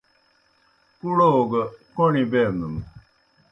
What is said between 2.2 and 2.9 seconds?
بینَن